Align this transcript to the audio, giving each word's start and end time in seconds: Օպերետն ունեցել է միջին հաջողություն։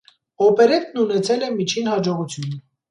Օպերետն 0.45 1.03
ունեցել 1.03 1.47
է 1.51 1.53
միջին 1.61 1.95
հաջողություն։ 1.95 2.61